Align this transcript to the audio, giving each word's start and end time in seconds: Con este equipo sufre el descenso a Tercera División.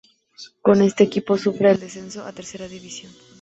Con 0.65 0.77
este 0.89 1.03
equipo 1.03 1.37
sufre 1.37 1.69
el 1.69 1.79
descenso 1.79 2.25
a 2.25 2.31
Tercera 2.33 2.67
División. 2.67 3.11